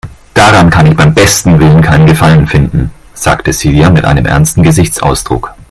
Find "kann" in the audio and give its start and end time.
0.71-0.87